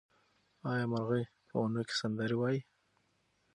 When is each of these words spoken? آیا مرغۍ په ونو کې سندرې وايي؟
آیا 0.71 0.85
مرغۍ 0.91 1.23
په 1.49 1.53
ونو 1.61 1.81
کې 1.87 1.93
سندرې 2.01 2.35
وايي؟ 2.37 2.59